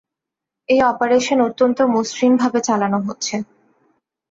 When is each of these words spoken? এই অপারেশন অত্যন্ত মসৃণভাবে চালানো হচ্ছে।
এই 0.69 0.79
অপারেশন 0.83 1.37
অত্যন্ত 1.41 1.77
মসৃণভাবে 1.95 2.59
চালানো 2.61 2.99
হচ্ছে। 3.07 3.35